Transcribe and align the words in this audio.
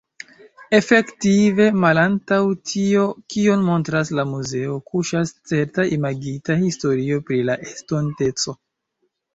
Efektive, 0.77 1.67
malantaŭ 1.83 2.39
tio 2.71 3.05
kion 3.35 3.67
montras 3.69 4.13
la 4.21 4.27
muzeo, 4.33 4.81
kuŝas 4.91 5.37
certa 5.53 5.89
imagita 6.01 6.61
historio 6.67 7.25
pri 7.31 7.43
la 7.53 7.63
estonteco. 7.73 8.61